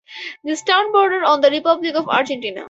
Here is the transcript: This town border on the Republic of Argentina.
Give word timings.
This 0.43 0.63
town 0.63 0.91
border 0.91 1.23
on 1.23 1.41
the 1.41 1.51
Republic 1.51 1.93
of 1.93 2.09
Argentina. 2.09 2.59